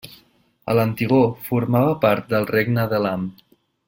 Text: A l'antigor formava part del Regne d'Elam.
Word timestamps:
A 0.71 0.75
l'antigor 0.77 1.27
formava 1.51 1.93
part 2.07 2.25
del 2.35 2.49
Regne 2.55 2.87
d'Elam. 2.95 3.29